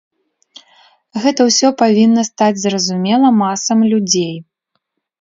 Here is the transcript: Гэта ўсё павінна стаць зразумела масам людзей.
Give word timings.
Гэта 1.25 1.41
ўсё 1.51 1.71
павінна 1.83 2.21
стаць 2.31 2.61
зразумела 2.65 3.27
масам 3.45 3.89
людзей. 3.95 4.35